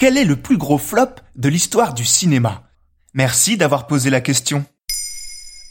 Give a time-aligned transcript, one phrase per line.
[0.00, 2.62] Quel est le plus gros flop de l'histoire du cinéma?
[3.12, 4.64] Merci d'avoir posé la question.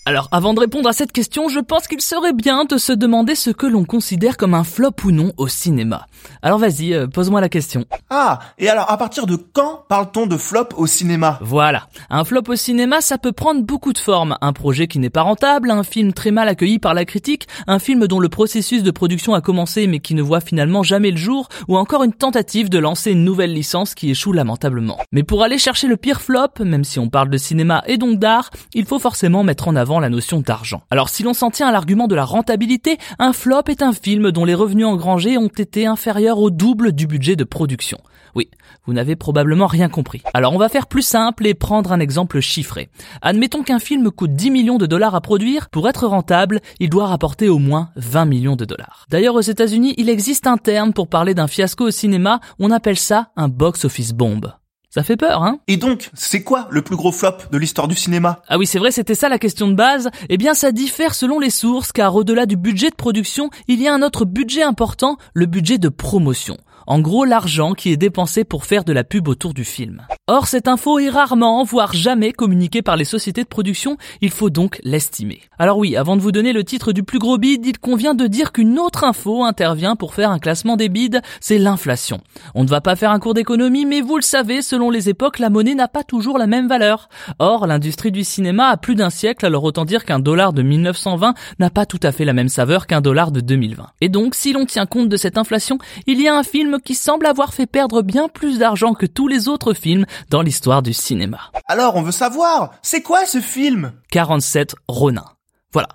[0.10, 3.36] Alors, avant de répondre à cette question, je pense qu'il serait bien de se demander
[3.36, 6.08] ce que l'on considère comme un flop ou non au cinéma.
[6.42, 7.86] Alors vas-y, euh, pose-moi la question.
[8.10, 11.38] Ah, et alors à partir de quand parle-t-on de flop au cinéma?
[11.44, 11.90] Voilà.
[12.10, 14.36] Un flop au cinéma, ça peut prendre beaucoup de formes.
[14.42, 17.78] Un projet qui n'est pas rentable, un film très mal accueilli par la critique, un
[17.78, 21.18] film dont le processus de production a commencé mais qui ne voit finalement jamais le
[21.18, 24.98] jour, ou encore une tentative de lancer une nouvelle licence qui échoue lamentablement.
[25.12, 28.18] Mais pour aller chercher le pire flop, même si on parle de cinéma et donc
[28.18, 30.83] d'art, il faut forcément mettre en avant la notion d'argent.
[30.92, 34.31] Alors si l'on s'en tient à l'argument de la rentabilité, un flop est un film
[34.31, 38.00] dont les revenus engrangés ont été inférieurs au double du budget de production.
[38.36, 38.50] Oui,
[38.86, 40.22] vous n'avez probablement rien compris.
[40.33, 42.89] Alors on va faire plus simple et prendre un exemple chiffré.
[43.22, 45.69] Admettons qu'un film coûte 10 millions de dollars à produire.
[45.69, 49.06] Pour être rentable, il doit rapporter au moins 20 millions de dollars.
[49.09, 52.97] D'ailleurs aux États-Unis, il existe un terme pour parler d'un fiasco au cinéma, on appelle
[52.97, 54.59] ça un box-office bomb.
[54.92, 57.94] Ça fait peur, hein Et donc, c'est quoi le plus gros flop de l'histoire du
[57.95, 58.41] cinéma?
[58.47, 60.09] Ah oui, c'est vrai, c'était ça la question de base.
[60.30, 63.88] Eh bien, ça diffère selon les sources, car au-delà du budget de production, il y
[63.88, 66.58] a un autre budget important, le budget de promotion.
[66.91, 70.01] En gros, l'argent qui est dépensé pour faire de la pub autour du film.
[70.25, 74.50] Or, cette info est rarement, voire jamais communiquée par les sociétés de production, il faut
[74.50, 75.41] donc l'estimer.
[75.59, 78.25] Alors oui, avant de vous donner le titre du plus gros bid, il convient de
[78.25, 82.22] dire qu'une autre info intervient pour faire un classement des bids, c'est l'inflation.
[82.55, 85.38] On ne va pas faire un cours d'économie, mais vous le savez, selon les époques,
[85.38, 87.09] la monnaie n'a pas toujours la même valeur.
[87.38, 91.35] Or, l'industrie du cinéma a plus d'un siècle, alors autant dire qu'un dollar de 1920
[91.59, 93.85] n'a pas tout à fait la même saveur qu'un dollar de 2020.
[94.01, 95.77] Et donc, si l'on tient compte de cette inflation,
[96.07, 99.28] il y a un film qui semble avoir fait perdre bien plus d'argent que tous
[99.28, 101.40] les autres films dans l'histoire du cinéma.
[101.67, 103.94] Alors on veut savoir, c'est quoi ce film?
[104.12, 105.25] 47 Ronin.
[105.72, 105.89] Voilà.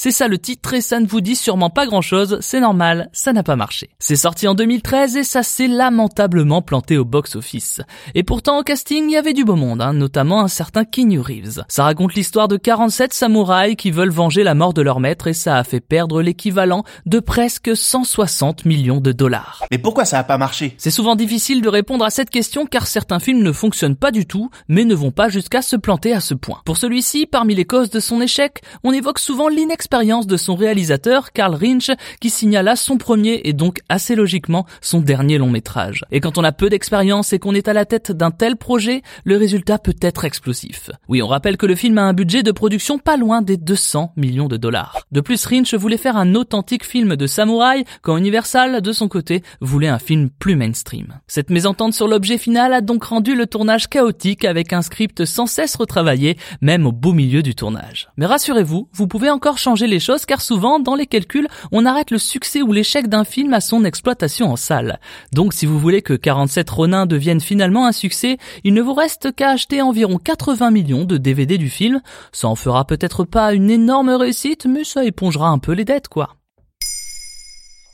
[0.00, 3.10] C'est ça le titre et ça ne vous dit sûrement pas grand chose, c'est normal,
[3.12, 3.90] ça n'a pas marché.
[3.98, 7.80] C'est sorti en 2013 et ça s'est lamentablement planté au box-office.
[8.14, 11.18] Et pourtant au casting il y avait du beau monde, hein, notamment un certain Keanu
[11.18, 11.64] Reeves.
[11.66, 15.32] Ça raconte l'histoire de 47 samouraïs qui veulent venger la mort de leur maître et
[15.32, 19.64] ça a fait perdre l'équivalent de presque 160 millions de dollars.
[19.72, 20.76] Mais pourquoi ça a pas marché?
[20.78, 24.26] C'est souvent difficile de répondre à cette question car certains films ne fonctionnent pas du
[24.26, 26.60] tout, mais ne vont pas jusqu'à se planter à ce point.
[26.64, 31.32] Pour celui-ci, parmi les causes de son échec, on évoque souvent l'inexpérience de son réalisateur,
[31.32, 31.90] Karl Rinch,
[32.20, 36.04] qui signala son premier et donc assez logiquement son dernier long métrage.
[36.10, 39.02] Et quand on a peu d'expérience et qu'on est à la tête d'un tel projet,
[39.24, 40.90] le résultat peut être explosif.
[41.08, 44.12] Oui, on rappelle que le film a un budget de production pas loin des 200
[44.16, 44.98] millions de dollars.
[45.10, 49.42] De plus, Rinch voulait faire un authentique film de samouraï, quand Universal, de son côté,
[49.60, 51.18] voulait un film plus mainstream.
[51.26, 55.46] Cette mésentente sur l'objet final a donc rendu le tournage chaotique avec un script sans
[55.46, 58.08] cesse retravaillé, même au beau milieu du tournage.
[58.16, 62.18] Mais rassurez-vous, vous pouvez encore les choses car souvent, dans les calculs, on arrête le
[62.18, 65.00] succès ou l'échec d'un film à son exploitation en salle.
[65.32, 69.34] Donc si vous voulez que 47 Ronin devienne finalement un succès, il ne vous reste
[69.34, 72.00] qu'à acheter environ 80 millions de DVD du film.
[72.32, 76.08] Ça en fera peut-être pas une énorme réussite, mais ça épongera un peu les dettes,
[76.08, 76.36] quoi.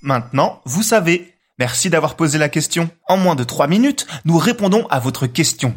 [0.02, 1.34] Maintenant, vous savez.
[1.58, 2.90] Merci d'avoir posé la question.
[3.08, 5.76] En moins de 3 minutes, nous répondons à votre question.